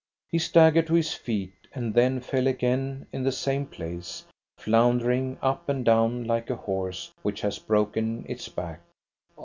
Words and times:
He 0.31 0.39
staggered 0.39 0.87
to 0.87 0.95
his 0.95 1.13
feet, 1.13 1.53
and 1.75 1.93
then 1.93 2.21
fell 2.21 2.47
again 2.47 3.05
in 3.13 3.21
the 3.21 3.31
same 3.31 3.67
place, 3.67 4.25
floundering 4.57 5.37
up 5.43 5.69
and 5.69 5.85
down 5.85 6.23
like 6.23 6.49
a 6.49 6.55
horse 6.55 7.13
which 7.21 7.41
has 7.41 7.59
broken 7.59 8.25
its 8.27 8.49
back. 8.49 8.81